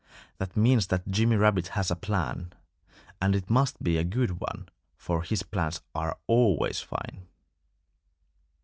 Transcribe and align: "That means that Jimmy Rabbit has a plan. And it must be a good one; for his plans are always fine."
"That 0.39 0.57
means 0.57 0.87
that 0.87 1.09
Jimmy 1.11 1.35
Rabbit 1.35 1.67
has 1.77 1.91
a 1.91 1.95
plan. 1.95 2.53
And 3.21 3.35
it 3.35 3.51
must 3.51 3.83
be 3.83 3.97
a 3.97 4.03
good 4.03 4.39
one; 4.41 4.67
for 4.97 5.21
his 5.21 5.43
plans 5.43 5.81
are 5.93 6.17
always 6.25 6.79
fine." 6.79 7.27